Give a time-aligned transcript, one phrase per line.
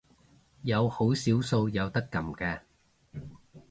[0.63, 2.61] 有好少數有得撳嘅